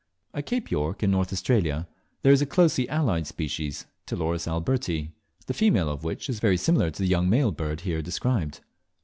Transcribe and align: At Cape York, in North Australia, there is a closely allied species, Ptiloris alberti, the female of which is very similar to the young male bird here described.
At 0.33 0.47
Cape 0.47 0.71
York, 0.71 1.03
in 1.03 1.11
North 1.11 1.31
Australia, 1.31 1.87
there 2.23 2.33
is 2.33 2.41
a 2.41 2.47
closely 2.47 2.89
allied 2.89 3.27
species, 3.27 3.85
Ptiloris 4.07 4.47
alberti, 4.47 5.11
the 5.45 5.53
female 5.53 5.89
of 5.89 6.03
which 6.03 6.27
is 6.27 6.39
very 6.39 6.57
similar 6.57 6.89
to 6.89 7.03
the 7.03 7.07
young 7.07 7.29
male 7.29 7.51
bird 7.51 7.81
here 7.81 8.01
described. 8.01 8.61